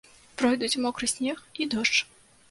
[0.41, 2.01] Пройдуць мокры снег і дождж.